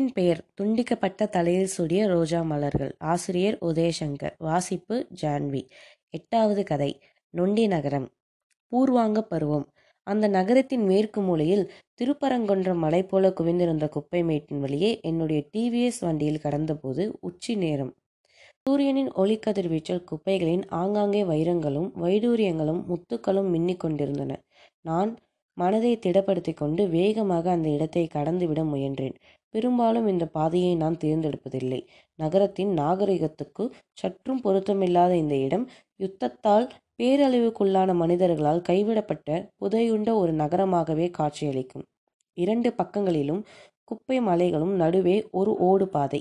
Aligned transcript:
நூலின் 0.00 0.14
பெயர் 0.14 0.38
துண்டிக்கப்பட்ட 0.60 1.26
தலையில் 1.28 1.66
சூடிய 1.66 2.02
ரோஜா 2.06 2.38
மலர்கள். 2.42 2.92
ஆசிரியர் 2.98 3.56
உதயசங்கர். 3.60 4.34
வாசிப்பு 4.38 4.96
ஜான்வி. 5.22 5.60
எட்டாவது 6.10 6.62
கதை. 6.64 6.88
நொண்டி 7.34 7.66
நகரம். 7.66 8.06
பூர்வாங்க 8.72 9.22
பருவம். 9.22 9.66
அந்த 10.06 10.28
நகரத்தின் 10.28 10.84
மேற்கு 10.84 11.20
மூலையில் 11.20 11.64
திருப்பரங்குன்றம் 12.00 12.82
மலை 12.84 13.02
போல 13.02 13.32
குவிந்திருந்த 13.40 13.88
குப்பை 13.88 14.22
மேட்டின் 14.22 14.60
வழியே 14.60 14.92
என்னுடைய 15.02 15.40
டிவிஎஸ் 15.52 16.00
வண்டியில் 16.00 16.42
கடந்தபோது 16.42 17.04
உச்சி 17.20 17.54
நேரம். 17.54 17.92
சூரியனின் 18.66 19.12
ஒளிக்கதிர்வீச்சல் 19.16 20.04
குப்பைகளின் 20.04 20.64
ஆங்காங்கே 20.82 21.24
வைரங்களும் 21.24 21.90
வைடூரியங்களும் 22.04 22.82
முத்துக்களும் 22.90 23.50
மின்னிக் 23.54 23.82
கொண்டிருந்தன. 23.84 24.32
நான் 24.80 25.12
மனதை 25.58 25.92
திடப்படுத்தி 26.06 26.52
கொண்டு 26.54 26.82
வேகமாக 26.88 27.50
அந்த 27.50 27.68
இடத்தை 27.68 28.02
கடந்துவிட 28.14 28.60
முயன்றேன். 28.72 29.16
பெரும்பாலும் 29.54 30.06
இந்த 30.06 30.26
பாதையை 30.26 30.76
நான் 30.76 30.96
தேர்ந்தெடுப்பதில்லை. 31.04 31.80
நகரத்தின் 32.18 32.72
நாகரிகத்துக்கு 32.78 33.64
சற்றும் 33.92 34.40
பொருத்தமில்லாத 34.44 35.12
இந்த 35.14 35.34
இடம் 35.36 35.66
யுத்தத்தால் 35.96 36.66
பேரழிவுக்குள்ளான 36.98 37.90
மனிதர்களால் 37.94 38.66
கைவிடப்பட்ட 38.68 39.28
புதையுண்ட 39.60 40.10
ஒரு 40.14 40.32
நகரமாகவே 40.32 41.10
காட்சியளிக்கும். 41.10 41.86
இரண்டு 42.36 42.72
பக்கங்களிலும் 42.72 43.42
குப்பை 43.84 44.20
மலைகளும் 44.20 44.74
நடுவே 44.74 45.16
ஒரு 45.30 45.52
ஓடு 45.60 45.88
பாதை. 45.88 46.20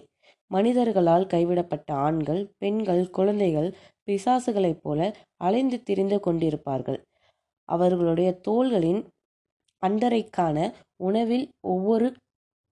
மனிதர்களால் 0.52 1.25
கைவிடப்பட்ட 1.25 1.89
ஆண்கள் 1.93 2.41
பெண்கள் 2.57 3.09
குழந்தைகள் 3.09 3.69
பிசாசுகளைப் 4.07 4.81
போல 4.81 4.99
அலைந்து 5.38 5.77
திரிந்து 5.83 6.17
கொண்டிருப்பார்கள். 6.25 6.99
அவர்களுடைய 7.69 8.30
தோள்களின் 8.47 9.02
அண்டரைக்கான 9.83 10.57
உணவில் 10.95 11.45
ஒவ்வொரு 11.67 12.07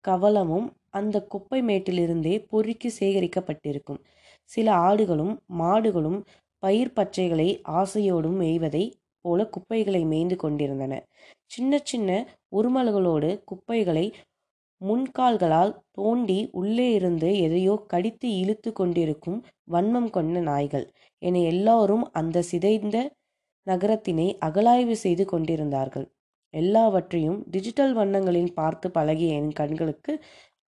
கவலமும் 0.08 0.66
அந்த 0.90 1.16
குப்பை 1.26 1.60
மேட்டிலிருந்தே 1.62 2.34
பொறுக்கி 2.50 2.90
சேகரிக்கப்பட்டிருக்கும். 3.00 4.00
சில 4.50 4.66
ஆடுகளும் 4.88 5.34
மாடுகளும் 5.60 6.20
பயிர் 6.62 6.94
பச்சைகளை 6.94 7.48
ஆசையோடும் 7.80 8.38
மேய்வதை 8.42 8.84
போல 9.24 9.40
குப்பைகளை 9.48 10.02
மேய்ந்து 10.04 10.36
கொண்டிருந்தன. 10.36 10.94
சின்ன 11.46 11.80
சின்ன 11.84 12.10
உருமல்களோடு 12.52 13.30
குப்பைகளை 13.44 14.06
முன்கால்களால் 14.80 15.72
தோண்டி 15.92 16.38
உள்ளே 16.52 16.86
இருந்து 16.92 17.28
எதையோ 17.38 17.74
கடித்து 17.86 18.28
இழுத்து 18.36 18.70
கொண்டிருக்கும் 18.72 19.38
வன்மம் 19.70 20.10
கொண்ட 20.10 20.40
நாய்கள் 20.42 20.86
என 21.22 21.42
எல்லாரும் 21.52 22.04
அந்த 22.12 22.42
சிதைந்த 22.50 22.96
நகரத்தினை 23.66 24.28
அகலாய்வு 24.48 24.96
செய்து 25.04 25.24
கொண்டிருந்தார்கள். 25.26 26.06
எல்லாவற்றையும் 26.54 27.38
டிஜிட்டல் 27.50 27.92
வண்ணங்களில் 27.92 28.52
பார்த்து 28.54 28.90
பழகிய 28.90 29.34
என் 29.34 29.52
கண்களுக்கு 29.52 30.12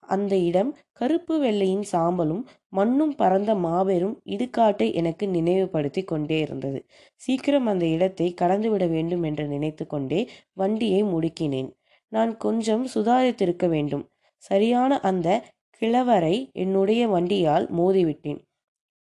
அந்த 0.09 0.37
இடம் 0.37 0.71
கருப்பு 0.93 1.35
வெள்ளையின் 1.39 1.85
சாம்பலும் 1.93 2.43
மண்ணும் 2.69 3.15
பறந்த 3.15 3.55
மாபெரும் 3.55 4.17
இடுகாட்டை 4.25 4.93
எனக்கு 4.93 5.25
நினைவுபடுத்தி 5.29 6.03
கொண்டே 6.05 6.39
இருந்தது. 6.41 6.81
சீக்கிரம் 7.15 7.67
அந்த 7.67 7.87
இடத்தை 7.87 8.35
கடந்துவிட 8.41 8.89
வேண்டும் 8.89 9.23
என்று 9.23 9.47
நினைத்து 9.47 9.87
கொண்டே 9.87 10.21
வண்டியை 10.53 11.03
முடுக்கினேன். 11.05 11.71
நான் 12.13 12.37
கொஞ்சம் 12.37 12.85
சுதாரித்திருக்க 12.95 13.67
வேண்டும். 13.69 14.05
சரியான 14.43 15.01
அந்த 15.01 15.29
கிழவரை 15.83 16.35
என்னுடைய 16.53 17.03
வண்டியால் 17.09 17.67
மோதிவிட்டேன். 17.71 18.41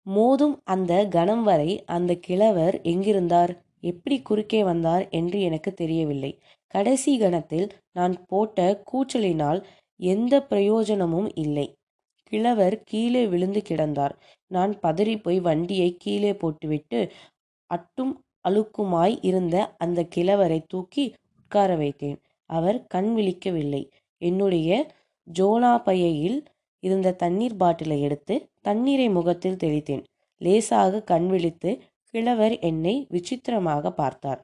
மோதும் 0.06 0.56
அந்த 0.64 0.94
கணம் 1.08 1.44
வரை 1.44 1.72
அந்த 1.86 2.12
கிழவர் 2.16 2.76
எங்கிருந்தார்? 2.84 3.54
எப்படி 3.80 4.22
குறுக்கே 4.22 4.64
வந்தார் 4.64 5.04
என்று 5.10 5.42
எனக்கு 5.42 5.74
தெரியவில்லை. 5.74 6.32
கடைசி 6.68 7.18
கணத்தில் 7.18 7.68
நான் 7.92 8.16
போட்ட 8.26 8.84
கூச்சலினால் 8.92 9.60
எந்த 10.00 10.44
பிரயோஜனமும் 10.44 11.30
இல்லை. 11.36 11.68
கிழவர் 12.24 12.84
கீழே 12.84 13.28
விழுந்து 13.28 13.62
கிடந்தார். 13.70 14.16
நான் 14.52 14.80
பதறிப்போய் 14.84 15.40
வண்டியை 15.42 15.96
கீழே 16.00 16.34
போட்டுவிட்டு 16.34 17.12
அட்டும் 17.70 18.14
அழுக்குமாய் 18.50 19.18
இருந்த 19.22 19.76
அந்த 19.78 20.08
கிழவரை 20.16 20.60
தூக்கி 20.68 21.14
உட்கார 21.40 21.76
வைத்தேன். 21.76 22.18
அவர் 22.50 22.88
கண் 22.88 23.12
விழிக்கவில்லை. 23.18 23.84
என்னுடைய 24.22 24.70
ஜோலா 25.28 25.84
பையில் 25.84 26.44
இருந்த 26.84 27.12
தண்ணீர் 27.12 27.56
பாட்டிலை 27.56 28.02
எடுத்து 28.02 28.36
தண்ணீரை 28.62 29.10
முகத்தில் 29.10 29.62
தெளித்தேன். 29.64 30.04
லேசாக 30.42 31.02
கண் 31.02 31.28
விழித்து 31.28 31.72
கிழவர் 32.06 32.60
என்னை 32.60 33.08
விசித்திரமாக 33.10 33.92
பார்த்தார். 33.92 34.42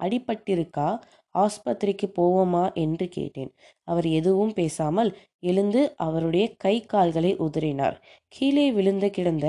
அடிபட்டிருக்கா? 0.00 0.88
ஆஸ்பத்திரிக்கு 1.34 2.06
போவோமா 2.18 2.64
என்று 2.74 3.08
கேட்டேன். 3.08 3.50
அவர் 3.84 4.06
எதுவும் 4.06 4.52
பேசாமல் 4.52 5.10
எழுந்து 5.40 5.82
அவருடைய 5.96 6.46
கை 6.56 6.76
கால்களை 6.84 7.32
உதறினார். 7.36 7.96
கீழே 8.28 8.72
விழுந்து 8.72 9.10
கிடந்த 9.10 9.46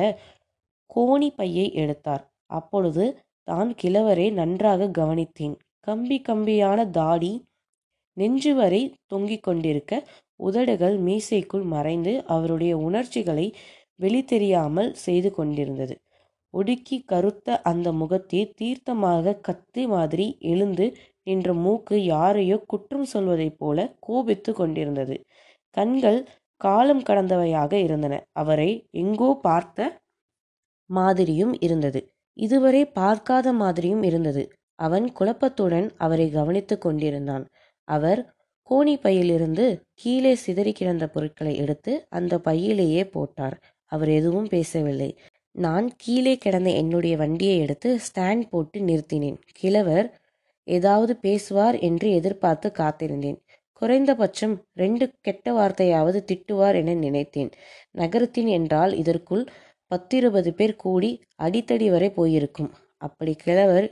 கோணி 0.90 1.30
பையை 1.36 1.68
எடுத்தார். 1.74 2.24
அப்பொழுது 2.46 3.06
தான் 3.44 3.70
கிழவரை 3.82 4.28
நன்றாக 4.32 4.90
கவனித்தேன். 5.00 5.56
கம்பி 5.80 6.18
கம்பியான 6.30 6.90
தாடி 6.90 7.34
நெஞ்சு 8.18 8.52
வரை 8.56 8.82
தொங்கிக் 9.08 9.44
கொண்டிருக்க 9.44 9.94
உதடுகள் 10.40 10.96
மீசைக்குள் 10.98 11.66
மறைந்து 11.66 12.14
அவருடைய 12.26 12.74
உணர்ச்சிகளை 12.78 13.46
வெளித்தெரியாமல் 14.00 14.92
செய்து 14.92 15.30
கொண்டிருந்தது. 15.32 15.96
ஒடுக்கி 16.54 16.98
கருத்த 17.06 17.58
அந்த 17.62 17.88
முகத்தை 17.92 18.42
தீர்த்தமாக 18.62 19.40
கத்தி 19.42 19.88
மாதிரி 19.88 20.26
எழுந்து 20.40 20.86
நின்ற 21.24 21.54
மூக்கு 21.54 21.96
யாரையோ 22.06 22.58
குற்றம் 22.68 23.06
சொல்வதைப் 23.06 23.58
போல 23.58 23.96
கோபித்து 24.00 24.54
கொண்டிருந்தது. 24.54 25.16
கண்கள் 25.70 26.20
காலம் 26.62 27.04
கடந்தவையாக 27.04 27.74
இருந்தன. 27.74 28.16
அவரை 28.32 28.70
எங்கோ 28.92 29.30
பார்த்த 29.42 30.00
மாதிரியும் 30.90 31.54
இருந்தது. 31.62 32.02
இதுவரை 32.38 32.82
பார்க்காத 32.92 33.54
மாதிரியும் 33.54 34.04
இருந்தது. 34.04 34.44
அவன் 34.80 35.08
குழப்பத்துடன் 35.20 35.88
அவரை 35.98 36.28
கவனித்து 36.32 36.78
கொண்டிருந்தான். 36.78 37.46
அவர் 37.88 38.22
கோணி 38.70 38.96
பையிலிருந்து 39.02 39.66
கீழே 39.94 40.34
சிதறி 40.36 40.72
கிடந்த 40.72 41.06
பொருட்களை 41.08 41.54
எடுத்து 41.58 41.94
அந்த 42.10 42.34
பையிலேயே 42.38 43.04
போட்டார். 43.10 43.56
அவர் 43.92 44.10
எதுவும் 44.10 44.48
பேசவில்லை. 44.48 45.10
நான் 45.56 45.88
கீழே 45.98 46.34
கிடந்த 46.38 46.70
என்னுடைய 46.72 47.18
வண்டியை 47.18 47.56
எடுத்து 47.58 47.90
ஸ்டாண்ட் 48.08 48.46
போட்டு 48.50 48.80
நிறுத்தினேன். 48.80 49.40
கிழவர் 49.54 50.08
ஏதாவது 50.68 51.14
பேசுவார் 51.16 51.78
என்று 51.80 52.08
எதிர்பார்த்து 52.12 52.68
காத்திருந்தேன். 52.72 53.40
குறைந்தபட்சம் 53.82 54.56
ரெண்டு 54.74 55.06
கெட்ட 55.22 55.54
வார்த்தையாவது 55.54 56.20
திட்டுவார் 56.32 56.76
என 56.76 56.94
நினைத்தேன். 56.94 57.52
நகரத்தின் 57.92 58.48
என்றால் 58.48 58.94
இதற்குள் 58.94 59.44
பத்திருபது 59.92 60.52
பேர் 60.52 60.76
கூடி 60.76 61.12
அடித்தடி 61.38 61.88
வரை 61.90 62.10
போயிருக்கும். 62.10 62.72
அப்படி 62.98 63.34
கிழவர் 63.36 63.88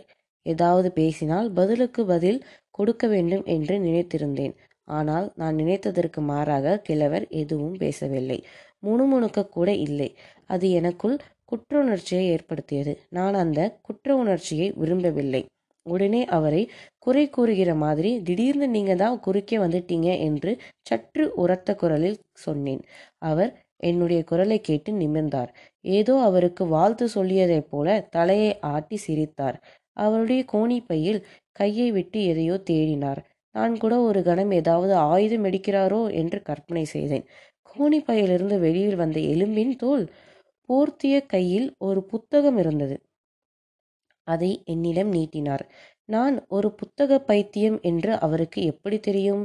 ஏதாவது 0.46 0.90
பேசினால் 0.92 1.48
பதிலுக்கு 1.52 2.02
பதில் 2.06 2.40
கொடுக்க 2.72 3.08
வேண்டும் 3.08 3.44
என்று 3.46 3.76
நினைத்திருந்தேன். 3.80 4.54
ஆனால் 4.88 5.26
நான் 5.36 5.56
நினைத்ததற்கு 5.56 6.20
மாறாக 6.22 6.78
கிழவர் 6.80 7.26
எதுவும் 7.42 7.76
பேசவில்லை. 7.78 8.40
முணுமுணுக்க 8.84 9.50
கூட 9.50 9.70
இல்லை. 9.88 10.10
அது 10.46 10.66
எனக்குள் 10.72 11.18
குற்ற 11.50 11.72
உணர்ச்சியை 11.80 12.26
ஏற்படுத்தியது. 12.30 12.94
நான் 13.10 13.36
அந்த 13.36 13.60
குற்ற 13.82 14.16
உணர்ச்சியை 14.16 14.68
விரும்பவில்லை. 14.76 15.42
உடனே 15.86 16.22
அவரை 16.30 16.62
குறை 17.00 17.24
கூறுகிற 17.30 17.72
மாதிரி 17.76 18.12
திடீர்னு 18.24 18.68
நீங்க 18.68 18.94
தான் 18.96 19.18
குறுக்கே 19.20 19.58
வந்துட்டீங்க 19.58 20.10
என்று 20.20 20.52
சற்று 20.82 21.24
உரத்த 21.36 21.76
குரலில் 21.76 22.20
சொன்னேன். 22.38 22.82
அவர் 23.22 23.52
என்னுடைய 23.84 24.22
குரலை 24.24 24.58
கேட்டு 24.62 24.92
நிமிர்ந்தார். 24.94 25.52
ஏதோ 25.86 26.14
அவருக்கு 26.20 26.64
வாழ்த்து 26.68 27.06
சொல்லியதைப் 27.16 27.70
போல 27.70 27.88
தலையை 28.10 28.52
ஆட்டி 28.74 28.98
சிரித்தார். 28.98 29.58
அவருடைய 29.98 30.42
கோணிப்பையில் 30.54 31.20
கையை 31.52 31.88
விட்டு 31.92 32.20
எதையோ 32.24 32.56
தேடினார். 32.70 33.22
நான் 33.56 33.76
கூட 33.78 33.94
ஒரு 34.00 34.20
கணம் 34.24 34.52
ஏதாவது 34.52 34.94
ஆயுதம் 35.10 35.46
எடுக்கிறாரோ 35.46 36.02
என்று 36.14 36.38
கற்பனை 36.42 36.84
செய்தேன். 36.86 37.26
கோணிப்பையிலிருந்து 37.70 38.56
வெளியில் 38.60 38.96
வந்த 38.96 39.20
எலும்பின் 39.34 39.74
தோல் 39.76 40.06
போர்த்திய 40.70 41.26
கையில் 41.26 41.76
ஒரு 41.78 42.04
புத்தகம் 42.04 42.58
இருந்தது. 42.58 42.96
அதை 44.28 44.62
என்னிடம் 44.66 45.12
நீட்டினார். 45.12 45.64
நான் 46.06 46.46
ஒரு 46.48 46.70
புத்தக 46.74 47.20
பைத்தியம் 47.20 47.78
என்று 47.82 48.20
அவருக்கு 48.20 48.60
எப்படி 48.64 49.00
தெரியும்? 49.00 49.44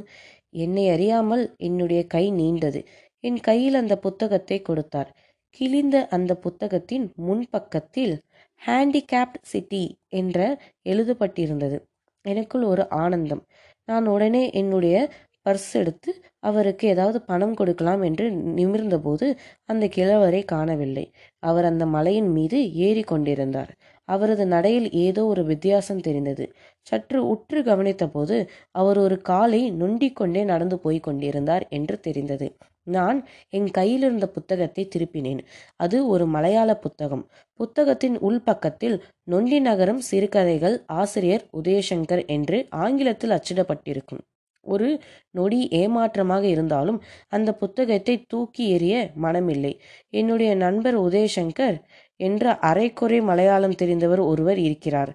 என்னை 0.56 0.88
அறியாமல் 0.88 1.54
என்னுடைய 1.58 2.06
கை 2.06 2.32
நீண்டது. 2.32 2.80
என் 3.20 3.40
கையில் 3.40 3.74
அந்த 3.74 3.94
புத்தகத்தை 3.98 4.62
கொடுத்தார். 4.62 5.10
கிழிந்த 5.48 5.96
அந்த 6.08 6.32
புத்தகத்தின் 6.36 7.12
முன்பக்கத்தில் 7.14 8.14
ஹேண்டிகேப்ட் 8.62 9.40
சிட்டி 9.42 9.84
என்ற 10.08 10.38
எழுதப்பட்டிருந்தது. 10.84 11.78
எனக்குள் 12.24 12.62
ஒரு 12.62 12.84
ஆனந்தம். 12.90 13.42
நான் 13.88 14.06
உடனே 14.06 14.50
என்னுடைய 14.50 14.96
பர்ஸ் 15.46 15.70
எடுத்து 15.74 16.10
அவருக்கு 16.40 16.84
ஏதாவது 16.88 17.18
பணம் 17.22 17.54
கொடுக்கலாம் 17.54 18.02
என்று 18.02 18.26
நிமிர்ந்தபோது 18.58 19.26
அந்த 19.64 19.84
கிழவரை 19.96 20.42
காணவில்லை. 20.44 21.04
அவர் 21.38 21.64
அந்த 21.64 21.86
மலையின் 21.86 22.30
மீது 22.30 22.58
ஏறி 22.74 23.02
கொண்டிருந்தார். 23.02 23.72
அவரது 24.08 24.44
நடையில் 24.46 24.88
ஏதோ 24.98 25.22
ஒரு 25.26 25.42
வித்தியாசம் 25.44 26.00
தெரிந்தது. 26.00 26.46
சற்று 26.86 27.18
உற்று 27.26 27.60
கவனித்தபோது 27.62 28.36
அவர் 28.72 28.98
ஒரு 28.98 29.18
காலை 29.22 29.62
நொண்டிக்கொண்டே 29.72 30.44
நடந்து 30.44 30.78
போய் 30.78 31.00
கொண்டிருந்தார் 31.00 31.66
என்று 31.70 31.96
தெரிந்தது. 32.00 32.48
நான் 32.86 33.18
என் 33.48 33.68
கையிலிருந்த 33.70 34.26
புத்தகத்தை 34.26 34.82
திருப்பினேன். 34.94 35.40
அது 35.76 35.98
ஒரு 36.06 36.24
மலையாள 36.26 36.70
புத்தகம். 36.76 37.24
புத்தகத்தின் 37.60 38.18
உள்பக்கத்தில் 38.20 38.96
நொண்டி 39.24 39.60
நகரம் 39.60 40.02
சிறுகதைகள் 40.10 40.76
ஆசிரியர் 40.94 41.46
உதயசங்கர் 41.52 42.24
என்று 42.26 42.58
ஆங்கிலத்தில் 42.76 43.36
அச்சிடப்பட்டிருக்கும். 43.38 44.22
ஒரு 44.64 44.88
நொடி 45.30 45.60
ஏமாற்றமாக 45.72 46.44
இருந்தாலும் 46.44 46.98
அந்த 47.28 47.52
புத்தகத்தை 47.52 48.16
தூக்கி 48.26 48.64
எறிய 48.76 48.94
மனமில்லை. 49.22 49.72
என்னுடைய 50.10 50.54
நண்பர் 50.54 50.98
உதயசங்கர் 50.98 51.78
என்ற 52.20 52.58
அரைக்குறை 52.62 53.20
மலையாளம் 53.22 53.78
தெரிந்தவர் 53.82 54.22
ஒருவர் 54.24 54.58
இருக்கிறார். 54.58 55.12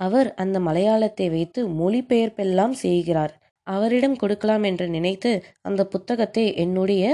அவர் 0.00 0.34
அந்த 0.34 0.56
மலையாளத்தை 0.60 1.26
வைத்து 1.30 1.60
மொழிபெயர்ப்பெல்லாம் 1.68 2.74
செய்கிறார். 2.84 3.34
அவரிடம் 3.66 4.16
கொடுக்கலாம் 4.16 4.62
என்று 4.62 4.86
நினைத்து 4.88 5.30
அந்த 5.62 5.84
புத்தகத்தை 5.84 6.44
என்னுடைய 6.54 7.04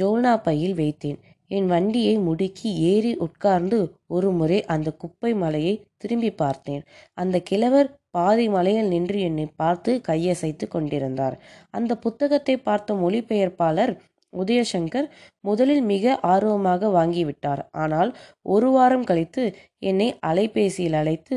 ஜோல்னா 0.00 0.32
பையில் 0.42 0.74
வைத்தேன். 0.74 1.18
என் 1.46 1.66
வண்டியை 1.66 2.14
முடுக்கி 2.18 2.70
ஏறி 2.90 3.12
உட்கார்ந்து 3.16 3.78
ஒரு 4.06 4.28
முறை 4.30 4.58
அந்த 4.64 4.88
குப்பை 4.92 5.34
மலையை 5.34 5.74
திரும்பி 5.96 6.30
பார்த்தேன். 6.32 6.82
அந்த 7.14 7.36
கிழவர் 7.40 7.88
பாதி 8.14 8.46
மலையில் 8.48 8.88
நின்று 8.88 9.18
என்னை 9.20 9.46
பார்த்து 9.56 9.90
கையசைத்து 10.08 10.66
கொண்டிருந்தார். 10.68 11.36
அந்த 11.70 11.92
புத்தகத்தை 11.96 12.56
பார்த்த 12.58 12.94
மொழிபெயர்ப்பாளர் 12.94 13.92
உதயசங்கர் 14.32 15.08
முதலில் 15.44 15.82
மிக 15.82 16.14
ஆர்வமாக 16.32 16.88
வாங்கிவிட்டார். 16.88 17.62
ஆனால் 17.74 18.10
ஒரு 18.46 18.68
வாரம் 18.70 19.04
கழித்து 19.04 19.44
என்னை 19.82 20.08
அலைபேசியில் 20.26 20.98
அழைத்து 21.02 21.36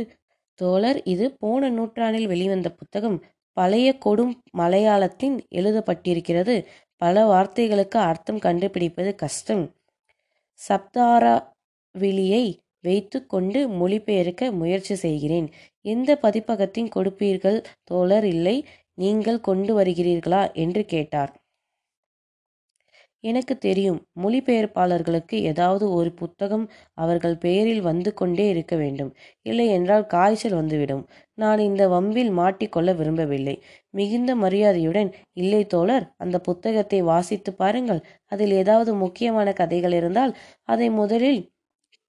தோழர் 0.59 0.99
இது 1.03 1.25
போன 1.33 1.69
நூற்றாண்டில் 1.69 2.27
வெளிவந்த 2.27 2.69
புத்தகம். 2.71 3.17
பழைய 3.57 3.89
கொடும் 4.05 4.33
மலையாளத்தின் 4.57 5.35
எழுதப்பட்டிருக்கிறது. 5.51 6.55
பல 7.01 7.23
வார்த்தைகளுக்கு 7.25 7.97
அர்த்தம் 8.09 8.39
கண்டுபிடிப்பது 8.39 9.11
கஷ்டம். 9.15 9.63
சப்தாராவிலியை 10.59 12.45
வைத்து 12.83 13.19
கொண்டு 13.25 13.59
மொழிபெயர்க்க 13.81 14.51
முயற்சி 14.53 14.95
செய்கிறேன். 14.95 15.47
எந்த 15.85 16.19
பதிப்பகத்தின் 16.23 16.89
கொடுப்பீர்கள் 16.95 17.59
தோழர்? 17.83 18.27
இல்லை 18.35 18.57
நீங்கள் 18.95 19.39
கொண்டு 19.41 19.71
வருகிறீர்களா? 19.79 20.43
என்று 20.55 20.83
கேட்டார். 20.85 21.31
எனக்கு 23.23 23.53
தெரியும் 23.57 23.99
மொழிபெயர்ப்பாளர்களுக்கு 24.21 25.35
ஏதாவது 25.41 25.85
ஒரு 25.91 26.09
புத்தகம் 26.11 26.65
அவர்கள் 26.93 27.35
பெயரில் 27.37 27.81
வந்து 27.81 28.09
கொண்டே 28.13 28.45
இருக்க 28.49 28.73
வேண்டும். 28.75 29.11
இல்லை 29.41 29.67
என்றால் 29.67 30.05
காய்ச்சல் 30.05 30.53
வந்துவிடும். 30.53 31.03
நான் 31.37 31.59
இந்த 31.59 31.83
வம்பில் 31.87 32.31
மாட்டிக்கொள்ள 32.39 32.89
விரும்பவில்லை. 32.95 33.55
மிகுந்த 33.89 34.35
மரியாதையுடன் 34.35 35.11
இல்லை 35.33 35.61
தோழர் 35.65 36.07
அந்த 36.17 36.39
புத்தகத்தை 36.39 37.01
வாசித்து 37.03 37.53
பாருங்கள். 37.53 38.01
அதில் 38.25 38.51
ஏதாவது 38.51 38.93
முக்கியமான 38.95 39.53
கதைகள் 39.53 39.91
இருந்தால் 39.91 40.33
அதை 40.63 40.89
முதலில் 40.91 41.41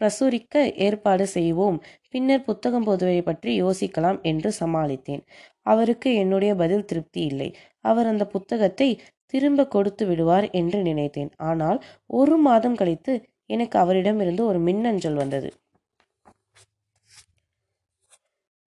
பிரசுரிக்க 0.00 0.64
ஏற்பாடு 0.87 1.25
செய்வோம். 1.26 1.79
பின்னர் 2.11 2.44
புத்தகம் 2.44 2.85
போதுவை 2.85 3.20
பற்றி 3.23 3.50
யோசிக்கலாம் 3.62 4.19
என்று 4.23 4.50
சமாளித்தேன். 4.61 5.23
அவருக்கு 5.62 6.08
என்னுடைய 6.14 6.52
பதில் 6.55 6.85
திருப்தி 6.85 7.20
இல்லை. 7.25 7.49
அவர் 7.81 8.06
அந்த 8.06 8.25
புத்தகத்தை 8.26 8.88
திரும்ப 9.26 9.67
கொடுத்து 9.67 10.05
விடுவார் 10.06 10.46
என்று 10.50 10.79
நினைத்தேன். 10.82 11.31
ஆனால் 11.50 11.79
ஒரு 12.06 12.37
மாதம் 12.38 12.75
கழித்து 12.75 13.12
எனக்கு 13.46 13.76
அவரிடமிருந்து 13.79 14.43
ஒரு 14.46 14.58
மின்னஞ்சல் 14.58 15.14
வந்தது. 15.14 15.49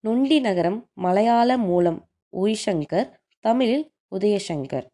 நொண்டி 0.03 0.37
நகரம் 0.39 0.79
மலையாள 0.95 1.49
மூலம் 1.57 1.99
உய்சங்கர் 2.33 3.07
தமிழில் 3.45 3.85
உதயசங்கர். 4.15 4.85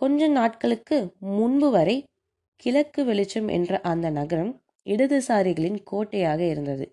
கொஞ்ச 0.00 0.28
நாட்களுக்கு 0.28 0.96
முன்பு 1.38 1.68
வரை 1.70 1.96
கிழக்கு 2.62 3.00
வெளிச்சம் 3.04 3.48
என்ற 3.48 3.80
அந்த 3.82 4.06
நகரம் 4.10 4.52
இடதுசாரிகளின் 4.86 5.78
கோட்டையாக 5.84 6.40
இருந்தது. 6.46 6.86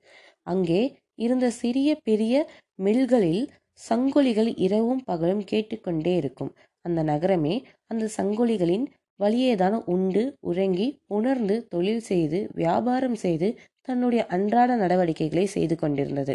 அங்கே 0.44 0.82
இருந்த 1.16 1.48
சிறிய 1.52 1.90
பெரிய 2.04 2.36
மில்களில் 2.80 3.44
சங்கொலிகள் 3.80 4.50
இரவும் 4.58 5.04
பகலும் 5.04 5.44
கேட்டுக்கொண்டே 5.44 6.14
இருக்கும். 6.16 6.52
அந்த 6.86 7.00
நகரமே 7.04 7.56
அந்த 7.88 8.06
சங்கொலிகளின் 8.18 8.86
வழியேதான் 9.20 9.78
உண்டு 9.86 10.24
உறங்கி 10.42 10.88
உணர்ந்து 11.08 11.56
தொழில் 11.68 12.02
செய்து 12.02 12.40
வியாபாரம் 12.54 13.16
செய்து 13.16 13.50
தன்னுடைய 13.82 14.22
அன்றாட 14.28 14.72
நடவடிக்கைகளை 14.76 15.46
செய்து 15.48 15.76
கொண்டிருந்தது. 15.76 16.34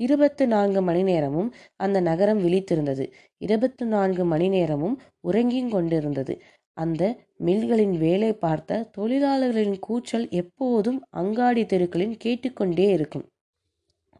இருபத்து 0.00 0.44
நான்கு 0.46 0.80
மணி 0.82 1.02
நேரமும் 1.02 1.50
அந்த 1.76 1.98
நகரம் 2.00 2.40
விழித்திருந்தது. 2.46 3.04
இருபத்து 3.40 3.84
நான்கு 3.86 4.24
மணி 4.24 4.48
நேரமும் 4.48 4.96
உறங்கிக் 5.20 5.70
கொண்டிருந்தது. 5.70 6.34
அந்த 6.76 7.02
மில்களின் 7.44 7.94
வேலை 7.98 8.30
பார்த்த 8.34 8.88
தொழிலாளர்களின் 8.96 9.78
கூச்சல் 9.78 10.26
எப்போதும் 10.32 10.98
அங்காடி 11.10 11.62
தெருக்களில் 11.66 12.16
கேட்டுக்கொண்டே 12.16 12.86
இருக்கும். 12.90 13.26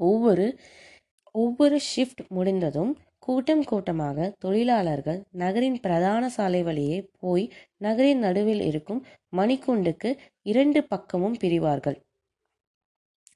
ஒவ்வொரு 0.01 0.47
ஒவ்வொரு 1.35 1.77
ஷிஃப்ட் 1.91 2.23
முடிந்ததும் 2.29 2.93
கூட்டம் 3.19 3.65
கூட்டமாக 3.65 4.27
தொழிலாளர்கள் 4.39 5.21
நகரின் 5.33 5.79
பிரதான 5.81 6.25
சாலை 6.29 6.63
வழியே 6.63 6.99
போய் 7.19 7.45
நகரின் 7.79 8.19
நடுவில் 8.19 8.61
இருக்கும் 8.61 9.01
மணிக்கூண்டுக்கு 9.37 10.11
இரண்டு 10.43 10.81
பக்கமும் 10.85 11.37
பிரிவார்கள். 11.41 11.97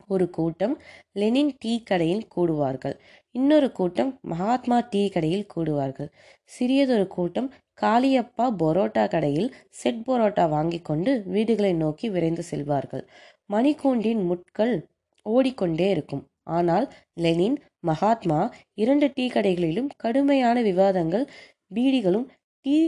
ஒரு 0.07 0.27
கூட்டம் 0.31 0.75
லெனின் 1.13 1.53
டீ 1.59 1.73
கடையில் 1.83 2.27
கூடுவார்கள். 2.37 2.95
இன்னொரு 3.35 3.69
கூட்டம் 3.73 4.13
மகாத்மா 4.23 4.79
டீ 4.91 5.03
கடையில் 5.09 5.51
கூடுவார்கள். 5.55 6.11
சிறியதொரு 6.51 7.07
கூட்டம் 7.07 7.49
காளியப்பா 7.79 8.47
பரோட்டா 8.63 9.05
கடையில் 9.15 9.49
செட் 9.81 10.03
பரோட்டா 10.07 10.45
வாங்கி 10.57 10.81
கொண்டு 10.81 11.13
வீடுகளை 11.35 11.73
நோக்கி 11.85 12.07
விரைந்து 12.09 12.45
செல்வார்கள். 12.51 13.05
மணிக்கூண்டின் 13.53 14.23
முட்கள் 14.31 14.75
ஓடிக்கொண்டே 15.27 15.89
இருக்கும். 15.91 16.25
ஆனால் 16.57 16.87
லெனின் 17.25 17.57
மகாத்மா 17.87 18.41
இரண்டு 18.75 19.07
டீ 19.17 19.25
கடைகளிலும் 19.29 19.91
கடுமையான 19.97 20.57
விவாதங்கள் 20.63 21.27
பீடிகளும் 21.75 22.27
டீ 22.65 22.79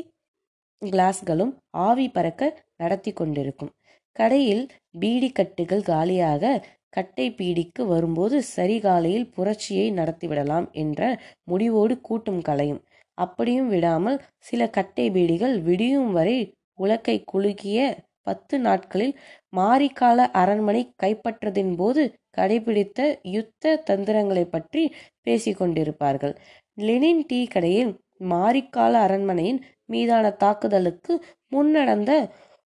கிளாஸ்களும் 0.82 1.52
ஆவி 1.87 2.06
பறக்க 2.08 2.42
நடத்தி 2.76 3.10
கொண்டிருக்கும். 3.12 3.72
கடையில் 4.16 4.64
பீடி 5.00 5.28
கட்டுகள் 5.32 5.82
காலியாக 5.82 6.44
கட்டை 6.90 7.26
பீடிக்கு 7.38 7.82
வரும்போது 7.87 8.37
சரிகாலையில் 8.56 9.28
புரட்சியை 9.37 9.87
நடத்திவிடலாம் 9.92 10.66
என்ற 10.82 11.00
முடிவோடு 11.44 11.94
கூட்டம் 12.00 12.42
கலையும். 12.49 12.80
அப்படியும் 13.21 13.69
விடாமல் 13.69 14.19
சில 14.41 14.67
கட்டை 14.71 15.07
பீடிகள் 15.11 15.57
விடியும் 15.62 16.12
வரை 16.12 16.39
உலக்கை 16.79 17.17
குலுக்கிய 17.33 17.79
பத்து 18.27 18.57
நாட்களில் 18.59 19.15
மாரிக்கால 19.57 20.27
அரண்மனை 20.33 20.83
கைப்பற்றதின் 21.03 21.73
போது 21.77 22.03
கடைபிடித்த 22.39 23.00
யுத்த 23.31 23.75
தந்திரங்களை 23.85 24.45
பற்றி 24.47 24.83
பேசிக்கொண்டிருப்பார்கள் 25.27 26.35
லெனின் 26.79 27.23
டீ 27.27 27.41
கடையில் 27.47 27.93
மாரிக்கால 28.25 28.93
அரண்மனையின் 29.07 29.61
மீதான 29.87 30.27
தாக்குதலுக்கு 30.37 31.12
முன்னடந்த 31.53 32.12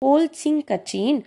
போல்சிங் 0.03 0.63
கட்சியின் 0.65 1.21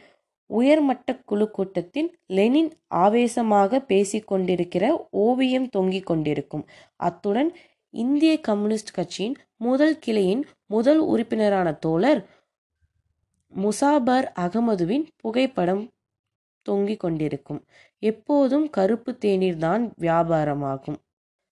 உயர்மட்ட 0.50 1.10
குழு 1.26 1.46
கூட்டத்தில் 1.50 2.10
லெனின் 2.32 2.72
ஆவேசமாக 2.98 3.80
பேசிக்கொண்டிருக்கிற 3.88 4.86
ஓவியம் 5.20 5.70
தொங்கிக் 5.70 6.06
கொண்டிருக்கும். 6.06 6.66
அத்துடன் 6.98 7.50
இந்திய 7.96 8.40
கம்யூனிஸ்ட் 8.40 8.94
கட்சியின் 8.94 9.36
முதல் 9.58 10.00
கிளையின் 10.06 10.44
முதல் 10.66 11.02
உறுப்பினரான 11.04 11.68
தோழர் 11.80 12.22
முசாபர் 13.54 14.28
அகமதுவின் 14.40 15.06
புகைப்படம் 15.16 15.84
தொங்கிக் 16.66 17.00
கொண்டிருக்கும். 17.00 17.62
எப்போதும் 18.04 18.66
கருப்பு 18.70 19.12
தேநீர் 19.18 19.58
தான் 19.58 19.84
வியாபாரமாகும். 20.00 20.98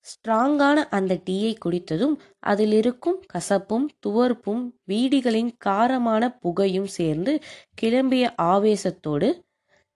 ஸ்ட்ராங்கான 0.05 0.77
அந்த 0.89 1.13
டீயை 1.25 1.53
குடித்ததும் 1.65 2.15
அதில் 2.43 2.71
இருக்கும் 2.71 3.19
கசப்பும் 3.33 3.85
துவர்ப்பும் 4.05 4.63
வீடுகளின் 4.83 5.51
காரமான 5.65 6.23
புகையும் 6.39 6.89
சேர்ந்து 6.97 7.33
கிளம்பிய 7.81 8.25
ஆவேசத்தோடு 8.45 9.29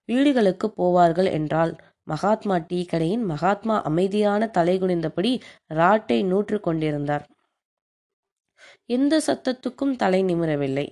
வீடுகளுக்கு 0.10 0.68
போவார்கள் 0.78 1.30
என்றால் 1.32 1.74
மகாத்மா 2.08 2.56
டீ 2.68 2.80
கடையின் 2.86 3.24
மகாத்மா 3.24 3.76
அமைதியான 3.82 4.50
தலைகுனிந்தபடி 4.58 5.32
ராட்டை 5.74 6.20
நூற்று 6.26 6.60
கொண்டிருந்தார். 6.60 7.26
எந்த 8.90 9.14
சத்தத்துக்கும் 9.28 9.94
தலை 9.96 10.22
நிமிரவில்லை. 10.24 10.88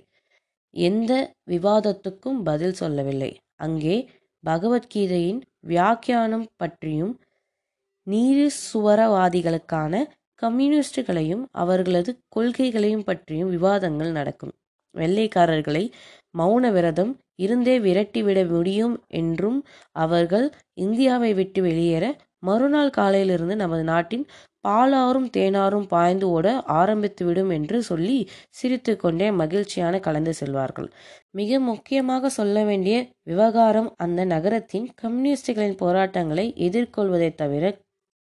எந்த 0.76 1.12
விவாதத்துக்கும் 1.50 2.38
பதில் 2.42 2.76
சொல்லவில்லை. 2.80 3.32
அங்கே 3.56 3.96
பகவத்கீதையின் 4.44 5.40
வியாக்கியானம் 5.60 6.46
பற்றியும் 6.56 7.14
நீரிசுவரவாதிகளுக்கான 8.06 9.94
கம்யூனிஸ்டுகளையும் 10.42 11.44
அவர்களது 11.62 12.10
கொள்கைகளையும் 12.36 13.04
பற்றியும் 13.04 13.50
விவாதங்கள் 13.50 14.10
நடக்கும். 14.10 14.54
வெள்ளைக்காரர்களை 14.94 15.84
மௌன 16.38 16.70
விரதம் 16.72 17.12
இருந்தே 17.38 17.76
விரட்டிவிட 17.78 18.40
முடியும் 18.50 18.94
என்றும் 19.14 19.58
அவர்கள் 19.96 20.46
இந்தியாவை 20.74 21.30
விட்டு 21.34 21.62
வெளியேற 21.62 22.04
மறுநாள் 22.38 22.90
காலையிலிருந்து 22.90 23.54
நமது 23.56 23.84
நாட்டின் 23.84 24.24
பாலாறும் 24.64 25.28
தேனாரும் 25.36 25.86
பாய்ந்து 25.86 26.26
ஓட 26.28 26.46
ஆரம்பித்துவிடும் 26.74 27.50
என்று 27.52 27.82
சொல்லி 27.82 28.16
சிரித்துக்கொண்டே 28.50 29.28
மகிழ்ச்சியான 29.32 30.00
கலந்து 30.00 30.32
செல்வார்கள். 30.40 30.88
மிக 31.30 31.60
முக்கியமாக 31.60 32.28
சொல்ல 32.28 32.64
வேண்டிய 32.64 32.96
விவகாரம் 33.22 33.90
அந்த 33.96 34.24
நகரத்தின் 34.24 34.86
கம்யூனிஸ்டுகளின் 35.02 35.76
போராட்டங்களை 35.76 36.46
எதிர்கொள்வதை 36.58 37.30
தவிர 37.34 37.64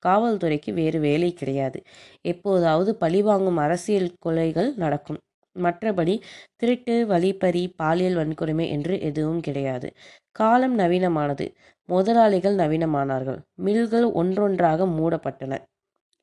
காவல்துறைக்கு 0.03 0.73
வேறு 0.73 0.99
வேலை 1.01 1.31
கிடையாது. 1.33 1.79
எப்போதாவது 2.23 2.91
பழிவாங்கும் 2.97 3.57
அரசியல் 3.57 4.13
கொலைகள் 4.27 4.71
நடக்கும். 4.77 5.21
மற்றபடி 5.57 6.21
திருட்டு 6.57 7.07
வழிப்பறி 7.07 7.75
பாலியல் 7.77 8.17
வன்கொடுமை 8.17 8.69
என்று 8.69 9.01
எதுவும் 9.01 9.41
கிடையாது. 9.41 9.93
காலம் 10.31 10.79
நவீனமானது. 10.79 11.47
முதலாளிகள் 11.89 12.55
நவீனமானார்கள். 12.55 13.39
மில்கள் 13.63 14.07
ஒன்றொன்றாக 14.15 14.87
மூடப்பட்டன. 14.87 15.59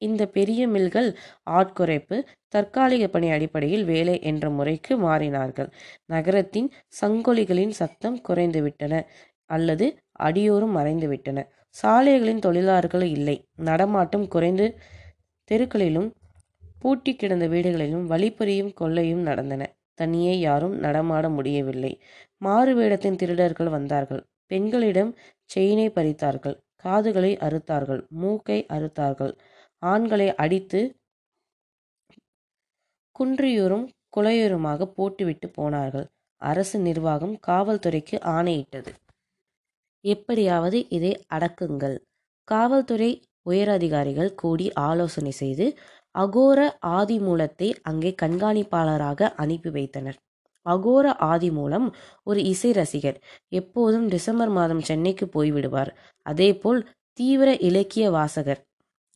இந்த 0.02 0.26
பெரிய 0.28 0.68
மில்கள் 0.68 1.16
ஆட்குறைப்பு 1.50 2.18
தற்காலிக 2.48 3.08
பணி 3.08 3.30
அடிப்படையில் 3.30 3.86
வேலை 3.86 4.22
என்ற 4.22 4.50
முறைக்கு 4.50 4.98
மாறினார்கள். 4.98 5.70
நகரத்தின் 6.06 6.72
சங்கொலிகளின் 7.02 7.70
சத்தம் 7.70 8.20
குறைந்துவிட்டன 8.28 9.04
அல்லது 9.46 9.86
அடியோரும் 10.20 10.76
மறைந்துவிட்டன. 10.78 11.40
சாலைகளின் 11.70 12.40
தொழிலாளர்கள் 12.40 13.02
இல்லை. 13.02 13.44
நடமாட்டம் 13.56 14.28
குறைந்து 14.28 14.78
தெருக்களிலும் 15.52 16.10
பூட்டி 16.86 17.16
கிடந்த 17.16 17.48
வீடுகளிலும் 17.48 18.04
வழிப்பறியும் 18.10 18.74
கொள்ளையும் 18.74 19.22
நடந்தன. 19.22 19.64
தனியே 19.94 20.40
யாரும் 20.40 20.76
நடமாட 20.78 21.30
முடியவில்லை. 21.30 21.92
மாறு 22.38 22.76
வேடத்தின் 22.76 23.16
திருடர்கள் 23.16 23.70
வந்தார்கள். 23.70 24.22
பெண்களிடம் 24.46 25.12
செயினை 25.46 25.88
பறித்தார்கள். 25.90 26.58
காதுகளை 26.76 27.38
அறுத்தார்கள். 27.38 28.08
மூக்கை 28.08 28.66
அறுத்தார்கள். 28.70 29.34
ஆண்களை 29.84 30.36
அடித்து 30.36 30.82
குன்றியூரும் 33.16 33.86
குலையூருமாக 34.18 34.86
போட்டுவிட்டு 34.86 35.50
போனார்கள். 35.50 36.08
அரசு 36.42 36.80
நிர்வாகம் 36.80 37.36
காவல்துறைக்கு 37.48 38.18
ஆணையிட்டது. 38.36 38.92
எப்படியாவது 40.06 40.90
இதை 40.90 41.14
அடக்குங்கள். 41.34 41.98
காவல்துறை 42.48 43.12
உயரதிகாரிகள் 43.50 44.36
கூடி 44.36 44.74
ஆலோசனை 44.74 45.32
செய்து 45.32 45.66
அகோர 46.16 46.60
ஆதிமூலத்தை 47.00 47.70
அங்கே 47.82 48.12
கண்காணிப்பாளராக 48.22 49.30
அனுப்பி 49.36 49.70
வைத்தனர். 49.70 50.18
அகோர 50.66 51.06
ஆதிமூலம் 51.34 51.88
ஒரு 52.24 52.40
இசை 52.44 52.72
ரசிகர் 52.72 53.18
எப்போதும் 53.50 54.08
டிசம்பர் 54.08 54.50
மாதம் 54.50 54.82
சென்னைக்கு 54.82 55.26
போய்விடுவார் 55.36 55.92
அதேபோல் 56.26 56.82
தீவிர 57.20 57.50
இலக்கிய 57.68 58.06
வாசகர் 58.12 58.62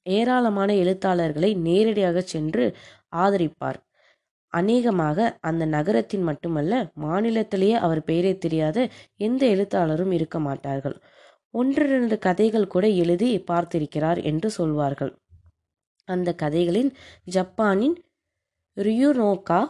ஏராளமான 0.06 0.70
எழுத்தாளர்களை 0.74 1.51
நேரடியாக 1.68 2.22
சென்று 2.34 2.65
ஆதரிப்பார். 3.15 3.79
அநேகமாக 4.53 5.18
அந்த 5.39 5.63
நகரத்தின் 5.65 6.24
மட்டுமல்ல 6.24 6.74
மாநிலத்திலேயே 7.01 7.75
அவர் 7.86 8.01
பெயரை 8.03 8.34
தெரியாத 8.38 8.77
எந்த 9.18 9.41
எழுத்தாளரும் 9.46 10.12
இருக்க 10.12 10.38
மாட்டார்கள். 10.39 10.96
ஒன்றிரண்டு 11.53 12.15
கதைகள் 12.20 12.68
கூட 12.68 12.86
எழுதி 13.03 13.29
பார்த்திருக்கிறார் 13.51 14.20
என்று 14.24 14.50
சொல்வார்கள். 14.50 15.12
அந்த 16.10 16.30
கதைகளின் 16.34 16.92
ஜப்பானின் 17.28 17.98
ரியுனோகா 18.78 19.62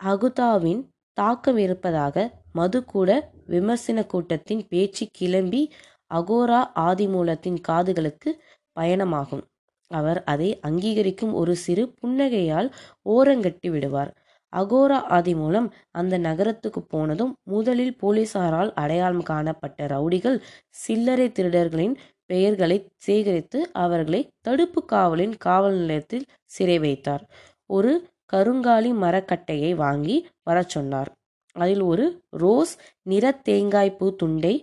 அகுதாவின் 0.00 0.82
தாக்கம் 1.18 1.58
இருப்பதாக 1.58 2.16
மதுக்கூட 2.54 3.10
விமர்சன 3.46 3.98
கூட்டத்தின் 4.06 4.62
பேச்சு 4.68 5.04
கிளம்பி 5.12 5.62
அகோரா 6.10 6.60
ஆதிமூலத்தின் 6.80 7.58
காதுகளுக்கு 7.68 8.30
பயணமாகும். 8.76 9.44
அவர் 9.90 10.20
அதை 10.24 10.48
அங்கீகரிக்கும் 10.60 11.32
ஒரு 11.32 11.54
சிறு 11.56 11.84
புன்னகையால் 12.00 12.68
ஓரங்கட்டி 13.08 13.68
விடுவார். 13.70 14.12
அகோரா 14.52 14.98
ஆதி 15.08 15.34
மூலம் 15.34 15.68
அந்த 15.90 16.14
நகரத்துக்கு 16.18 16.80
போனதும் 16.84 17.32
முதலில் 17.44 17.94
போலீசாரால் 18.02 18.72
அடையாளம் 18.74 19.22
காணப்பட்ட 19.22 19.86
ரவுடிகள் 19.86 20.38
சில்லறை 20.82 21.28
திருடர்களின் 21.30 21.94
பெயர்களை 22.32 22.78
சேகரித்து 23.06 23.60
அவர்களை 23.84 24.20
தடுப்பு 24.40 24.80
காவலின் 24.92 25.34
காவல் 25.46 25.76
நிலையத்தில் 25.78 26.26
சிறை 26.54 26.78
வைத்தார். 26.78 27.24
ஒரு 27.70 27.92
கருங்காலி 28.32 28.90
மரக்கட்டையை 29.04 29.72
வாங்கி 29.74 30.16
வரச் 30.48 30.72
சொன்னார். 30.74 31.10
அதில் 31.56 31.82
ஒரு 31.82 32.04
ரோஸ் 32.42 32.74
நிற 33.10 33.24
தேங்காய் 33.48 33.96
பூ 33.96 34.06
துண்டை 34.20 34.54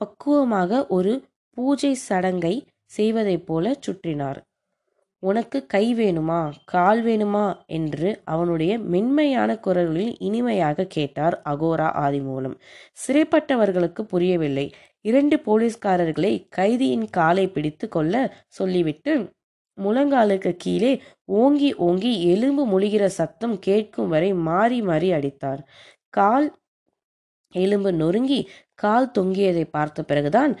பக்குவமாக 0.00 0.80
ஒரு 0.96 1.12
பூஜை 1.56 1.92
சடங்கை 2.08 2.54
செய்வதைப் 2.96 3.46
போல 3.48 3.72
சுற்றினார். 3.86 4.40
உனக்கு 5.22 5.58
கை 5.66 5.84
வேணுமா 5.94 6.38
கால் 6.64 7.00
வேணுமா 7.04 7.46
என்று 7.66 8.20
அவனுடைய 8.24 8.72
மென்மையான 8.78 9.50
குரல்களில் 9.58 10.14
இனிமையாக 10.18 10.86
கேட்டார் 10.86 11.36
அகோரா 11.44 11.88
ஆதிமூலம். 12.04 12.56
சிறைப்பட்டவர்களுக்கு 13.02 14.02
புரியவில்லை. 14.02 14.66
இரண்டு 15.04 15.36
போலீஸ்காரர்களை 15.46 16.32
கைதியின் 16.48 17.06
காலை 17.10 17.44
பிடித்து 17.48 17.88
கொள்ள 17.88 18.14
சொல்லிவிட்டு 18.48 19.12
முழங்காலுக்கு 19.78 20.50
கீழே 20.56 20.92
ஓங்கி 21.24 21.70
ஓங்கி 21.80 22.12
எலும்பு 22.28 22.64
முழுகிற 22.66 23.04
சத்தம் 23.10 23.58
கேட்கும் 23.58 24.08
வரை 24.08 24.30
மாறி 24.48 24.82
மாறி 24.82 25.08
அடித்தார். 25.12 25.62
கால் 26.10 26.48
எலும்பு 27.54 27.90
நொறுங்கி 27.92 28.40
கால் 28.74 29.12
தொங்கியதை 29.18 29.64
பார்த்த 29.70 30.02
பிறகுதான் 30.04 30.52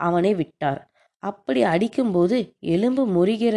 அவனை 0.00 0.32
விட்டார். 0.34 0.80
அப்படி 1.22 1.60
அடிக்கும்போது 1.64 2.36
எலும்பு 2.66 3.04
முறிகிற 3.08 3.56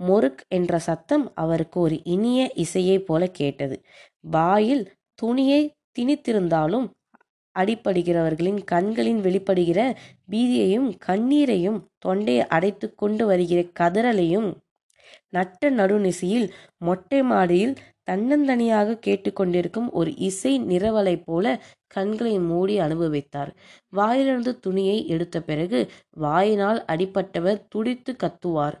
மொருக் 0.00 0.42
என்ற 0.48 0.78
சத்தம் 0.78 1.24
அவருக்கு 1.34 1.80
ஒரு 1.80 1.96
இனிய 2.04 2.40
இசையைப் 2.54 3.06
போல 3.06 3.26
கேட்டது. 3.30 3.76
வாயில் 4.20 4.84
துணியை 5.14 5.62
திணித்திருந்தாலும் 5.98 6.86
அடிப்படுகிறவர்களின் 7.56 8.64
கண்களின் 8.64 9.20
வெளிப்படுகிற 9.20 9.80
பீதியையும் 10.30 10.88
கண்ணீரையும் 11.06 11.78
தொண்டையை 11.98 12.44
அடைத்து 12.46 12.86
கொண்டு 12.94 13.26
வருகிற 13.26 13.60
கதறலையும் 13.80 14.48
நட்ட 15.30 15.70
நடுநிசையில் 15.70 16.46
மொட்டை 16.78 17.22
மாடியில் 17.22 17.74
தன்னந்தனியாக 18.10 18.98
கேட்டுக்கொண்டிருக்கும் 19.06 19.88
ஒரு 19.90 20.10
இசை 20.18 20.60
நிறவலை 20.62 21.22
போல 21.24 21.46
கண்களை 21.86 22.38
மூடி 22.40 22.78
அனுபவித்தார். 22.78 23.50
வாயிலிருந்து 23.88 24.52
துணியை 24.58 24.98
எடுத்த 25.06 25.42
பிறகு 25.42 25.80
வாயினால் 26.16 26.84
அடிப்பட்டவர் 26.88 27.60
துடித்து 27.68 28.12
கத்துவார். 28.22 28.76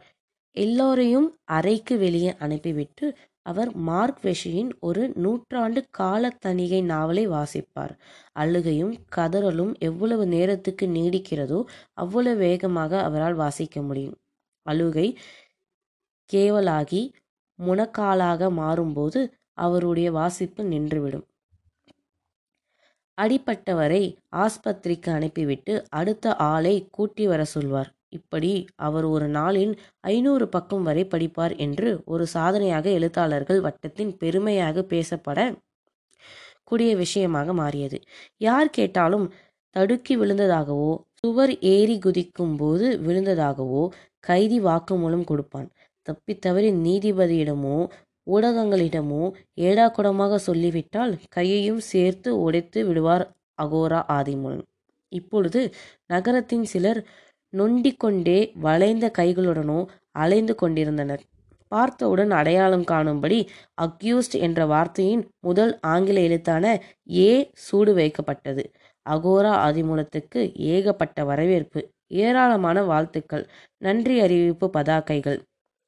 எல்லோரையும் 0.56 1.38
அறைக்கு 1.44 1.98
வெளியே 1.98 2.36
அனுப்பிவிட்டு 2.38 3.16
அவர் 3.42 3.74
மார்க் 3.74 4.20
வெஷியின் 4.22 4.70
ஒரு 4.80 5.12
நூற்றாண்டு 5.14 5.86
கால 5.90 6.30
தணிகை 6.46 6.82
நாவலை 6.82 7.28
வாசிப்பார். 7.28 7.94
அழுகையும் 8.32 9.04
கதறலும் 9.08 9.74
எவ்வளவு 9.78 10.26
நேரத்துக்கு 10.26 10.86
நீடிக்கிறதோ 10.86 11.64
அவ்வளவு 11.92 12.36
வேகமாக 12.36 13.02
அவரால் 13.02 13.34
வாசிக்க 13.34 13.82
முடியும். 13.82 14.16
அழுகை 14.62 15.18
கேவலாகி 16.30 17.02
முனக்காலாக 17.58 18.50
மாறும்போது 18.50 19.32
அவருடைய 19.52 20.12
வாசிப்பு 20.12 20.64
நின்றுவிடும். 20.64 21.26
அடிப்பட்டவரை 23.18 24.16
ஆஸ்பத்திரிக்கு 24.36 25.10
அனுப்பிவிட்டு 25.10 25.84
அடுத்த 25.90 26.34
ஆளை 26.36 26.88
கூட்டி 26.90 27.26
வர 27.26 27.44
சொல்வார். 27.44 27.93
இப்படி 28.14 28.52
அவர் 28.86 29.06
ஒரு 29.06 29.26
நாளின் 29.28 29.72
ஐநூறு 30.08 30.46
பக்கம் 30.48 30.82
வரை 30.82 31.04
படிப்பார் 31.04 31.54
என்று 31.56 31.88
ஒரு 32.04 32.24
சாதனையாக 32.26 32.86
எழுத்தாளர்கள் 32.90 33.60
வட்டத்தின் 33.60 34.12
பெருமையாக 34.16 34.86
பேசப்பட 34.92 35.38
கூடிய 36.64 36.90
விஷயமாக 36.96 37.52
மாறியது. 37.52 37.98
யார் 38.40 38.68
கேட்டாலும் 38.70 39.26
தடுக்கி 39.76 40.14
விழுந்ததாகவோ 40.16 40.92
சுவர் 41.20 41.52
ஏறி 41.68 41.96
குதிக்கும் 41.98 42.56
போது 42.56 42.86
விழுந்ததாகவோ 43.06 43.82
கைதி 44.20 44.58
வாக்குமூலம் 44.60 45.24
கொடுப்பான். 45.24 45.68
தப்பித்தவறி 46.06 46.70
நீதிபதியிடமோ 46.86 47.78
ஊடகங்களிடமோ 48.26 49.22
ஏடாக்குடமாக 49.60 50.34
சொல்லிவிட்டால் 50.48 51.12
கையையும் 51.28 51.82
சேர்த்து 51.90 52.30
உடைத்து 52.40 52.80
விடுவார் 52.86 53.24
அகோரா 53.62 54.00
ஆதிமூலன். 54.16 54.64
இப்பொழுது 55.12 55.60
நகரத்தின் 56.06 56.64
சிலர் 56.64 57.00
நொண்டிக்கொண்டே 57.54 58.38
வளைந்த 58.60 59.06
கைகளுடனோ 59.18 59.78
அலைந்து 60.12 60.54
கொண்டிருந்தனர். 60.54 61.22
பார்த்தவுடன் 61.72 62.30
அடையாளம் 62.30 62.84
காணும்படி 62.84 63.38
அக்யூஸ்ட் 63.82 64.36
என்ற 64.38 64.66
வார்த்தையின் 64.66 65.22
முதல் 65.40 65.72
ஆங்கில 65.86 66.20
எழுத்தான 66.20 66.64
ஏ 67.26 67.30
சூடு 67.54 67.92
வைக்கப்பட்டது. 67.96 68.64
அகோரா 69.06 69.54
அதிமூலத்துக்கு 69.66 70.40
ஏகப்பட்ட 70.68 71.24
வரவேற்பு 71.24 71.80
ஏராளமான 72.20 72.78
வாழ்த்துக்கள் 72.82 73.44
நன்றி 73.78 74.20
அறிவிப்பு 74.20 74.66
பதாகைகள் 74.76 75.38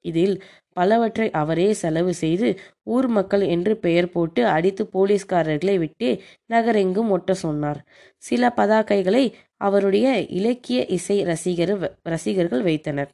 இதில் 0.04 0.35
பலவற்றை 0.76 1.26
அவரே 1.33 1.68
செலவு 1.73 2.12
செய்து 2.14 2.49
ஊர் 2.87 3.09
மக்கள் 3.09 3.45
என்று 3.47 3.73
பெயர் 3.76 4.09
போட்டு 4.11 4.42
அடித்து 4.47 4.85
போலீஸ்காரர்களை 4.92 5.76
விட்டு 5.78 6.09
நகரெங்கும் 6.47 7.11
ஒட்ட 7.11 7.35
சொன்னார். 7.35 7.80
சில 8.23 8.52
பதாகைகளை 8.56 9.25
அவருடைய 9.56 10.09
இலக்கிய 10.38 10.80
இசை 10.97 11.18
ரசிகர் 11.25 11.75
ரசிகர்கள் 12.02 12.62
வைத்தனர். 12.62 13.11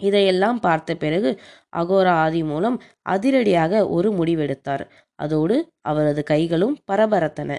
இதையெல்லாம் 0.00 0.58
பார்த்த 0.60 0.90
பிறகு 0.94 1.30
அகோரா 1.76 2.14
ஆதி 2.24 2.42
மூலம் 2.44 2.76
அதிரடியாக 3.06 3.82
ஒரு 3.88 4.08
முடிவெடுத்தார். 4.12 4.84
அதோடு 5.18 5.56
அவரது 5.82 6.22
கைகளும் 6.22 6.76
பரபரத்தன. 6.92 7.50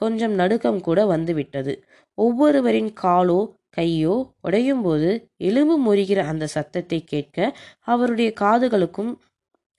கொஞ்சம் 0.00 0.32
நடுக்கம் 0.32 0.80
கூட 0.80 1.00
வந்துவிட்டது. 1.06 1.72
ஒவ்வொருவரின் 2.18 2.92
காலோ 3.02 3.40
கையோ 3.70 4.14
உடையும் 4.40 4.82
போது 4.82 5.10
எலும்பு 5.36 5.76
முறிகிற 5.86 6.20
அந்த 6.32 6.46
சத்தத்தை 6.46 7.04
கேட்க 7.04 7.38
அவருடைய 7.78 8.32
காதுகளுக்கும் 8.40 9.12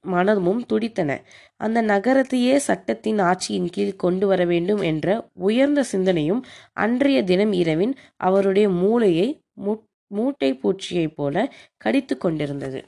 மனமும் 0.03 0.62
துடித்தன. 0.65 1.12
அந்த 1.57 1.79
நகரத்தையே 1.81 2.55
சட்டத்தின் 2.55 3.19
ஆட்சியின் 3.19 3.69
கீழ் 3.69 3.95
கொண்டு 3.95 4.27
வர 4.27 4.45
வேண்டும் 4.45 4.81
என்ற 4.81 5.07
உயர்ந்த 5.39 5.83
சிந்தனையும் 5.83 6.41
அன்றைய 6.74 7.24
தினம் 7.24 7.51
இரவின் 7.51 7.93
அவருடைய 8.17 8.69
மூளையை 8.69 9.27
மூட்டை 10.12 10.50
பூச்சியைப் 10.53 11.15
போல 11.15 11.36
கடித்து 11.77 12.17
கொண்டிருந்தது. 12.17 12.79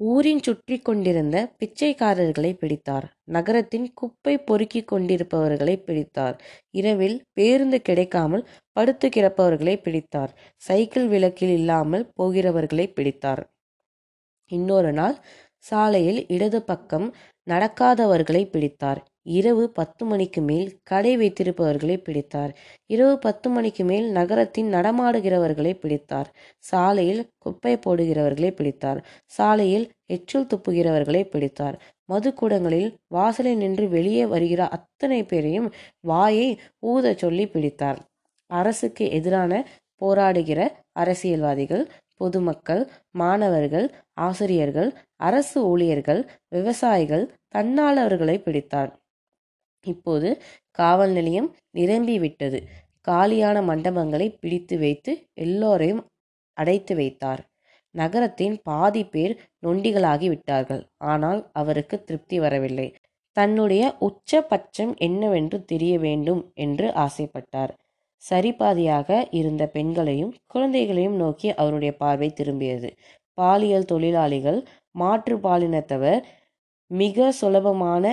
ஊரின் 0.00 0.42
சுற்றி 0.42 0.76
கொண்டிருந்த 0.78 1.36
பிச்சைக்காரர்களை 1.58 2.50
பிடித்தார். 2.58 3.06
நகரத்தின் 3.24 3.86
குப்பை 3.94 4.34
பொறுக்கி 4.38 4.80
கொண்டிருப்பவர்களை 4.82 5.76
பிடித்தார். 5.84 6.36
இரவில் 6.70 7.16
பேருந்து 7.32 7.78
கிடைக்காமல் 7.82 8.44
படுத்து 8.72 9.08
கிடப்பவர்களை 9.08 9.76
பிடித்தார். 9.82 10.32
சைக்கிள் 10.62 11.08
விளக்கில் 11.08 11.50
இல்லாமல் 11.50 12.06
போகிறவர்களை 12.14 12.86
பிடித்தார். 12.88 13.42
இன்னொரு 14.50 14.92
நாள் 14.92 15.16
சாலையில் 15.64 16.20
இடது 16.28 16.60
பக்கம் 16.62 17.06
நடக்காதவர்களை 17.46 18.42
பிடித்தார். 18.50 19.00
இரவு 19.26 19.70
பத்து 19.70 20.04
மணிக்கு 20.04 20.40
மேல் 20.40 20.78
கடை 20.82 21.16
வைத்திருப்பவர்களை 21.16 21.96
பிடித்தார். 21.96 22.56
இரவு 22.86 23.18
பத்து 23.18 23.50
மணிக்கு 23.50 23.84
மேல் 23.84 24.10
நகரத்தின் 24.10 24.72
நடமாடுகிறவர்களை 24.74 25.78
பிடித்தார். 25.78 26.28
சாலையில் 26.58 27.28
குப்பை 27.38 27.78
போடுகிறவர்களை 27.86 28.50
பிடித்தார். 28.50 29.04
சாலையில் 29.26 29.90
எச்சில் 30.06 30.46
துப்புகிறவர்களை 30.46 31.22
பிடித்தார். 31.24 31.82
மதுக்கூடங்களில் 32.12 32.94
வாசலில் 33.06 33.56
நின்று 33.56 33.88
வெளியே 33.88 34.26
வருகிற 34.26 34.68
அத்தனை 34.68 35.24
பேரையும் 35.24 35.72
வாயை 36.00 36.58
ஊத 36.78 37.14
சொல்லி 37.14 37.46
பிடித்தார். 37.48 38.00
அரசுக்கு 38.46 39.10
எதிரான 39.10 39.66
போராடுகிற 40.00 40.60
அரசியல்வாதிகள் 40.92 41.84
பொதுமக்கள் 42.16 42.88
மாணவர்கள் 43.10 43.86
ஆசிரியர்கள் 44.12 44.90
அரசு 45.16 45.66
ஊழியர்கள் 45.66 46.30
விவசாயிகள் 46.48 47.32
தன்னாளர்களை 47.54 48.42
பிடித்தார். 48.42 49.03
இப்போது 49.86 50.28
காவல் 50.70 51.10
நிலையம் 51.10 51.48
நிரம்பி 51.70 52.18
விட்டது 52.18 52.60
காலியான 53.00 53.60
மண்டபங்களை 53.60 54.26
பிடித்து 54.40 54.78
வைத்து 54.78 55.12
எல்லோரையும் 55.34 56.02
அடைத்து 56.56 56.94
வைத்தார். 56.94 57.42
நகரத்தின் 57.94 58.54
பாதி 58.62 59.02
பேர் 59.04 59.34
நொண்டிகளாகி 59.66 60.28
விட்டார்கள். 60.28 60.82
ஆனால் 61.04 61.40
அவருக்கு 61.52 61.96
திருப்தி 62.04 62.38
வரவில்லை. 62.38 62.94
தன்னுடைய 63.36 63.96
உச்சபட்சம் 64.00 64.92
என்னவென்று 64.98 65.64
தெரிய 65.64 65.94
வேண்டும் 65.98 66.42
என்று 66.54 66.86
ஆசைப்பட்டார். 66.96 67.72
சரிபாதியாக 68.22 69.26
இருந்த 69.30 69.66
பெண்களையும் 69.66 70.32
குழந்தைகளையும் 70.46 71.16
நோக்கி 71.16 71.48
அவருடைய 71.54 71.92
பார்வை 71.96 72.28
திரும்பியது. 72.40 72.90
பாலியல் 73.38 73.84
தொழிலாளிகள் 73.84 74.60
மாற்று 74.90 75.36
பாலினத்தவர் 75.36 76.22
மிக 76.90 77.32
சுலபமான 77.32 78.04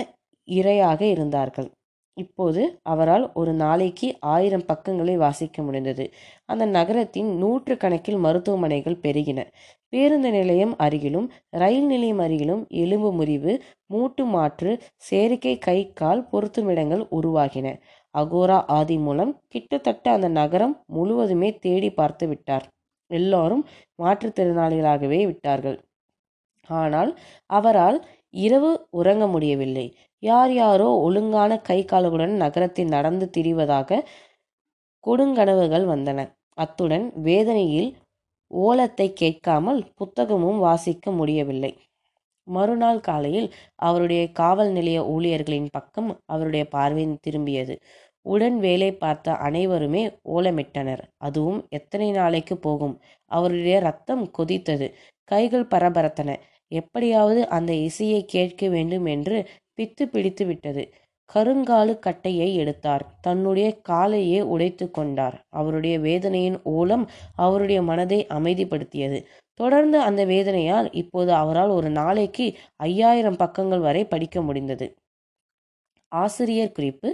இரையாக 0.51 1.01
இருந்தார்கள். 1.13 1.70
இப்போது 2.17 2.62
அவரால் 2.84 3.25
ஒரு 3.34 3.51
நாளைக்கு 3.53 4.08
ஆயிரம் 4.34 4.65
பக்கங்களை 4.65 5.13
வாசிக்க 5.17 5.58
முடிந்தது. 5.62 6.05
அந்த 6.46 6.63
நகரத்தின் 6.77 7.29
நூற்று 7.38 7.75
கணக்கில் 7.77 8.20
மருத்துவமனைகள் 8.25 9.01
பெருகின. 9.03 9.39
பேருந்து 9.93 10.29
நிலையம் 10.31 10.74
அருகிலும் 10.77 11.27
ரயில் 11.62 11.88
நிலையம் 11.88 12.19
அருகிலும் 12.19 12.62
எலும்பு 12.84 13.10
முறிவு 13.12 13.54
மூட்டு 13.86 14.26
மாற்று 14.26 14.71
செயற்கை 15.08 15.54
கை 15.58 15.80
கால் 15.93 16.23
பொருத்துமிடங்கள் 16.32 17.04
உருவாகின. 17.19 17.67
அகோரா 18.15 18.60
ஆதி 18.78 18.97
மூலம் 18.97 19.34
கிட்டத்தட்ட 19.47 20.06
அந்த 20.12 20.28
நகரம் 20.39 20.76
முழுவதுமே 20.93 21.49
தேடி 21.58 21.89
பார்த்து 21.91 22.28
விட்டார். 22.28 22.65
எல்லாரும் 23.12 23.63
மாற்றுத்திறனாளிகளாகவே 24.04 25.19
விட்டார்கள். 25.26 25.78
ஆனால் 26.69 27.12
அவரால் 27.49 27.97
இரவு 28.34 28.88
உறங்க 28.89 29.28
முடியவில்லை. 29.28 29.96
யார் 30.20 30.54
யாரோ 30.54 30.88
ஒழுங்கான 30.98 31.62
கை 31.62 31.86
கால்களுடன் 31.86 32.36
நகரத்தில் 32.36 32.88
நடந்து 32.88 33.30
திரிவதாக 33.38 34.02
கொடுங்கனவுகள் 35.08 35.86
வந்தன. 35.86 36.30
அத்துடன் 36.54 37.12
வேதனையில் 37.15 37.96
ஓலத்தை 38.54 39.13
கேட்காமல் 39.13 39.82
புத்தகமும் 39.96 40.60
வாசிக்க 40.60 41.12
முடியவில்லை. 41.12 41.78
மறுநாள் 42.44 43.00
காலையில் 43.00 43.54
அவருடைய 43.76 44.32
காவல் 44.32 44.72
நிலைய 44.72 45.00
ஊழியர்களின் 45.06 45.70
பக்கம் 45.72 46.20
அவருடைய 46.26 46.67
பார்வை 46.67 47.17
திரும்பியது. 47.28 47.76
உடன் 48.22 48.60
வேலை 48.60 48.94
பார்த்த 48.94 49.36
அனைவருமே 49.36 50.20
ஓலமிட்டனர். 50.30 51.04
அதுவும் 51.17 51.65
எத்தனை 51.70 52.12
நாளைக்கு 52.12 52.58
போகும்? 52.58 53.02
அவருடைய 53.26 53.80
ரத்தம் 53.80 54.32
கொதித்தது. 54.38 54.94
கைகள் 55.24 55.67
பரபரத்தன. 55.67 56.36
எப்படியாவது 56.71 57.41
அந்த 57.49 57.73
இசையை 57.73 58.21
கேட்க 58.25 58.69
வேண்டும் 58.69 59.05
என்று 59.05 59.38
பித்து 59.77 60.03
பிடித்து 60.05 60.45
விட்டது. 60.45 60.84
கருங்காலு 61.29 61.93
கட்டையை 61.99 62.55
எடுத்தார். 62.55 63.03
தன்னுடைய 63.21 63.67
காலையே 63.89 64.39
உடைத்து 64.41 64.91
கொண்டார். 64.91 65.38
அவருடைய 65.49 65.99
வேதனையின் 65.99 66.57
ஓலம் 66.63 67.05
அவருடைய 67.36 67.81
மனதை 67.81 68.19
அமைதிப்படுத்தியது. 68.29 69.19
தொடர்ந்து 69.53 69.97
அந்த 69.99 70.21
வேதனையால் 70.25 70.89
இப்போது 70.91 71.31
அவரால் 71.34 71.69
ஒரு 71.69 71.89
நாளைக்கு 71.89 72.47
ஐயாயிரம் 72.84 73.36
பக்கங்கள் 73.36 73.79
வரை 73.79 74.03
படிக்க 74.05 74.41
முடிந்தது. 74.41 74.88
ஆசிரியர் 76.12 76.71
குறிப்பு. 76.71 77.10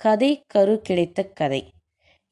கதை 0.00 0.30
கரு 0.46 0.80
கிடைத்த 0.80 1.20
கதை. 1.34 1.62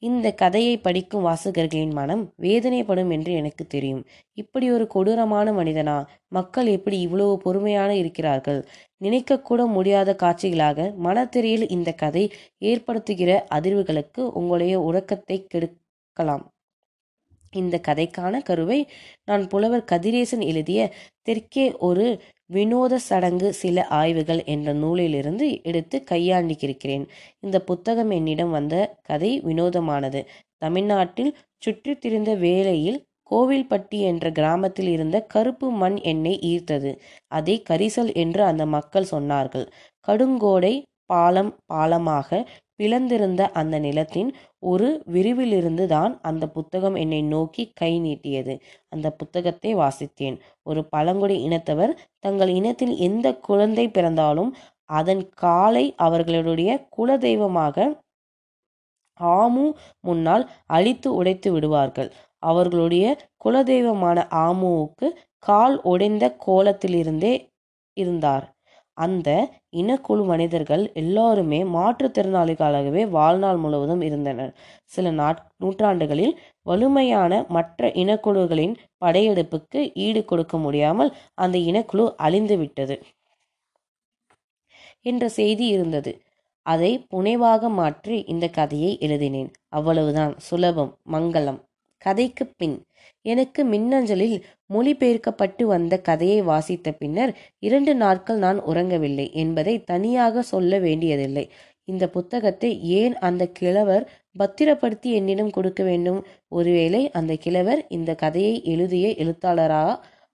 இந்த 0.03 0.27
கதையை 0.33 0.75
படிக்கும் 0.79 1.25
வாசகர்களின் 1.27 1.93
மனம் 1.93 2.23
வேதனைப்படும் 2.43 3.11
என்று 3.11 3.33
எனக்கு 3.33 3.65
தெரியும். 3.67 4.03
இப்படி 4.33 4.67
ஒரு 4.71 4.87
கொடூரமான 4.87 5.53
மனிதனா? 5.53 5.97
மக்கள் 6.29 6.67
எப்படி 6.67 6.99
இவ்வளவு 7.01 7.39
பொறுமையான 7.39 7.91
இருக்கிறார்கள்? 7.97 8.61
நினைக்கக்கூட 9.05 9.67
முடியாத 9.67 10.17
காட்சிகளாக 10.23 10.89
மனத்திரையில் 10.99 11.67
இந்த 11.69 11.93
கதை 11.95 12.25
ஏற்படுத்துகிற 12.63 13.33
அதிர்வுகளுக்கு 13.55 14.21
உங்களுடைய 14.33 14.77
உறக்கத்தை 14.81 15.39
கெடுக்கலாம். 15.55 16.45
இந்த 17.53 17.77
கதைக்கான 17.89 18.41
கருவை 18.43 18.81
நான் 19.25 19.45
புலவர் 19.49 19.89
கதிரேசன் 19.93 20.45
எழுதிய 20.45 20.81
தெற்கே 21.23 21.67
ஒரு 21.81 22.07
வினோத 22.51 22.99
சடங்கு 22.99 23.53
சில 23.53 23.87
ஆய்வுகள் 23.87 24.45
என்ற 24.45 24.73
நூலிலிருந்து 24.73 25.47
எடுத்து 25.63 26.05
கையாண்டிருக்கிறேன். 26.11 27.05
இந்த 27.41 27.61
புத்தகம் 27.61 28.11
என்னிடம் 28.11 28.51
வந்த 28.51 28.75
கதை 29.03 29.41
வினோதமானது. 29.41 30.21
தமிழ்நாட்டில் 30.59 31.33
சுற்றித் 31.59 32.01
திரிந்த 32.01 32.35
வேளையில் 32.35 32.99
கோவில்பட்டி 33.31 33.99
என்ற 34.03 34.31
கிராமத்தில் 34.31 34.89
இருந்த 34.89 35.17
கருப்பு 35.21 35.71
மண் 35.71 35.97
எண்ணெய் 36.03 36.41
ஈர்த்தது. 36.43 36.93
அதை 37.29 37.63
கரிசல் 37.71 38.15
என்று 38.15 38.43
அந்த 38.43 38.67
மக்கள் 38.67 39.11
சொன்னார்கள். 39.11 39.67
கடுங்கோடை 40.09 40.75
பாலம் 41.07 41.53
பாலமாக 41.67 42.31
பிளந்திருந்த 42.79 43.43
அந்த 43.53 43.77
நிலத்தின் 43.79 44.31
ஒரு 44.63 44.89
விரிவிலிருந்து 45.07 45.85
தான் 45.87 46.13
அந்த 46.21 46.45
புத்தகம் 46.49 46.95
என்னை 46.95 47.21
நோக்கி 47.27 47.65
கை 47.75 47.93
நீட்டியது. 48.01 48.55
அந்த 48.89 49.07
புத்தகத்தை 49.11 49.71
வாசித்தேன். 49.75 50.37
ஒரு 50.63 50.83
பழங்குடி 50.89 51.37
இனத்தவர் 51.49 51.95
தங்கள் 52.19 52.53
இனத்தில் 52.55 52.95
எந்த 52.99 53.27
குழந்தை 53.41 53.87
பிறந்தாலும் 53.89 54.51
அதன் 54.91 55.23
காலை 55.37 55.85
அவர்களுடைய 55.99 56.71
குலதெய்வமாக 56.97 57.89
ஆமு 59.21 59.67
முன்னால் 60.01 60.45
அழித்து 60.67 61.09
உடைத்து 61.15 61.49
விடுவார்கள். 61.53 62.11
அவர்களுடைய 62.43 63.05
குலதெய்வமான 63.45 64.19
ஆமுவுக்கு 64.45 65.09
கால் 65.43 65.77
உடைந்த 65.85 66.25
கோலத்திலிருந்தே 66.47 67.33
இருந்தார். 67.97 68.47
அந்த 68.99 69.29
இனக்குழு 69.77 70.25
மனிதர்கள் 70.25 70.93
எல்லோருமே 70.95 71.63
மாற்றுத்திறனாளிகளாகவே 71.75 73.09
வாழ்நாள் 73.09 73.57
முழுவதும் 73.57 74.01
இருந்தனர். 74.01 74.53
சில 74.87 75.11
நாட் 75.13 75.43
நூற்றாண்டுகளில் 75.57 76.35
வலிமையான 76.63 77.45
மற்ற 77.49 77.91
இனக்குழுக்களின் 77.97 78.75
படையெடுப்புக்கு 79.05 79.83
ஈடு 80.01 80.25
கொடுக்க 80.25 80.59
முடியாமல் 80.59 81.13
அந்த 81.37 81.59
இனக்குழு 81.71 82.07
அழிந்து 82.21 82.59
விட்டது 82.59 82.97
என்ற 85.07 85.29
செய்தி 85.31 85.67
இருந்தது. 85.67 86.13
அதை 86.67 86.93
புனைவாக 87.13 87.69
மாற்றி 87.73 88.25
இந்த 88.27 88.49
கதையை 88.51 88.93
எழுதினேன். 89.01 89.51
அவ்வளவுதான். 89.69 90.35
சுலபம். 90.41 90.93
மங்களம். 91.13 91.61
கதைக்கு 92.03 92.45
பின். 92.57 92.77
எனக்கு 93.29 93.61
மின்னஞ்சலில் 93.65 94.37
மொழிபெயர்க்கப்பட்டு 94.73 95.65
வந்த 95.65 95.95
கதையை 96.01 96.41
வாசித்த 96.43 96.93
பின்னர் 96.93 97.33
இரண்டு 97.59 97.93
நாட்கள் 97.95 98.39
நான் 98.39 98.59
உறங்கவில்லை 98.63 99.27
என்பதை 99.35 99.75
தனியாக 99.85 100.43
சொல்ல 100.43 100.79
வேண்டியதில்லை. 100.79 101.45
இந்த 101.89 102.05
புத்தகத்தை 102.09 102.71
ஏன் 103.01 103.15
அந்த 103.19 103.43
கிழவர் 103.59 104.05
பத்திரப்படுத்தி 104.37 105.11
என்னிடம் 105.13 105.51
கொடுக்க 105.51 105.83
வேண்டும்? 105.83 106.21
ஒருவேளை 106.49 107.03
அந்த 107.11 107.33
கிழவர் 107.37 107.81
இந்த 107.89 108.11
கதையை 108.15 108.55
எழுதிய 108.65 109.09
எழுத்தாளரா? 109.25 109.85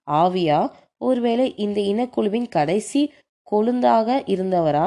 ஆவியா? 0.07 0.59
ஒருவேளை 1.01 1.47
இந்த 1.57 1.79
இனக்குழுவின் 1.93 2.49
கடைசி 2.49 3.01
கொழுந்தாக 3.47 4.17
இருந்தவரா? 4.33 4.85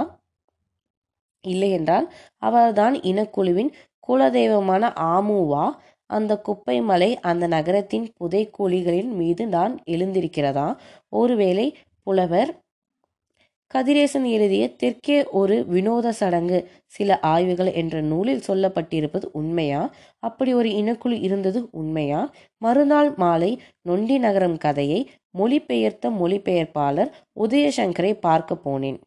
இல்லையென்றால் 1.45 2.07
அவர்தான் 2.43 2.95
இனக்குழுவின் 3.11 3.71
குலதெய்வமான 4.09 4.85
ஆமுவா? 5.11 5.65
அந்த 6.11 6.33
குப்பை 6.41 6.77
மலை 6.83 7.11
அந்த 7.23 7.45
நகரத்தின் 7.47 8.07
புதை 8.17 8.43
கூலிகளின் 8.59 9.13
மீது 9.15 9.47
நான் 9.49 9.75
எழுந்திருக்கிறதா? 9.87 10.69
ஒருவேளை 11.13 11.67
புலவர் 12.07 12.51
கதிரேசன் 13.71 14.27
எழுதிய 14.31 14.65
தெற்கே 14.77 15.17
ஒரு 15.33 15.57
வினோத 15.67 16.13
சடங்கு 16.13 16.59
சில 16.89 17.19
ஆய்வுகள் 17.27 17.71
என்ற 17.73 18.01
நூலில் 18.03 18.47
சொல்லப்பட்டிருப்பது 18.47 19.27
உண்மையா? 19.33 19.83
அப்படி 20.23 20.53
ஒரு 20.55 20.71
இனக்குழு 20.73 21.17
இருந்தது 21.21 21.61
உண்மையா? 21.73 22.21
மறுநாள் 22.63 23.11
மாலை 23.17 23.51
நொண்டி 23.83 24.19
நகரம் 24.19 24.59
கதையை 24.59 25.01
மொழிபெயர்த்த 25.39 26.11
மொழிபெயர்ப்பாளர் 26.21 27.13
உதயசங்கரை 27.41 28.13
பார்க்க 28.21 28.61
போனேன். 28.65 28.99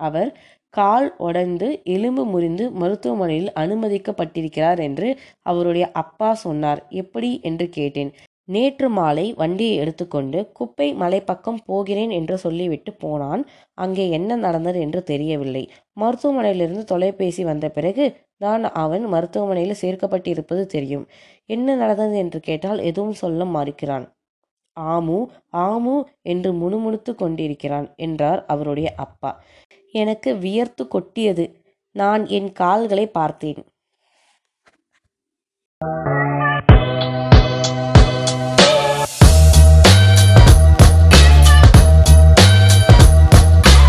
அவர் 0.00 0.30
கால் 0.74 1.08
உடைந்து 1.18 1.66
எலும்பு 1.86 2.24
முறிந்து 2.24 2.64
மருத்துவமனையில் 2.72 3.50
அனுமதிக்கப்பட்டிருக்கிறார் 3.54 4.80
என்று 4.80 5.08
அவருடைய 5.42 5.86
அப்பா 5.94 6.30
சொன்னார். 6.44 6.80
எப்படி? 6.94 7.30
என்று 7.42 7.66
கேட்டேன். 7.68 8.10
நேற்று 8.48 8.88
மாலை 8.90 9.24
வண்டியை 9.36 9.74
எடுத்துக்கொண்டு 9.76 10.38
குப்பை 10.52 10.88
மலைப்பக்கம் 10.94 11.60
போகிறேன் 11.64 12.10
என்று 12.10 12.34
சொல்லிவிட்டு 12.38 12.90
போனான். 12.94 13.42
அங்கே 13.78 14.04
என்ன 14.10 14.36
நடந்தது? 14.36 14.80
என்று 14.80 15.02
தெரியவில்லை. 15.02 15.64
மருத்துவமனையிலிருந்து 16.00 16.84
தொலைபேசி 16.84 17.44
வந்த 17.44 17.68
பிறகு 17.68 18.06
தான் 18.36 18.64
அவன் 18.76 19.06
மருத்துவமனையில் 19.06 19.80
சேர்க்கப்பட்டிருப்பது 19.82 20.64
தெரியும். 20.66 21.06
என்ன 21.48 21.76
நடந்தது? 21.76 22.16
என்று 22.16 22.40
கேட்டால் 22.40 22.82
எதுவும் 22.82 23.18
சொல்ல 23.22 23.44
மறுக்கிறான். 23.56 24.06
ஆமு 24.76 25.18
ஆமு 25.64 25.96
என்று 26.26 26.50
முணுமுணுத்து 26.52 27.12
கொண்டிருக்கிறான் 27.14 27.86
என்றார் 27.98 28.40
அவருடைய 28.46 28.88
அப்பா. 28.96 29.30
எனக்கு 29.94 30.30
வியர்த்து 30.36 30.84
கொட்டியது. 30.88 31.44
நான் 31.94 32.22
என் 32.26 32.50
கால்களை 32.52 33.06
பார்த்தேன். 33.08 33.62